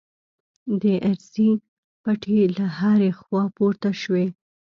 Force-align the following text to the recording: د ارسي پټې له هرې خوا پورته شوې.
د 0.81 0.83
ارسي 1.09 1.49
پټې 2.03 2.39
له 2.57 2.65
هرې 2.77 3.11
خوا 3.19 3.43
پورته 3.55 3.89
شوې. 4.01 4.25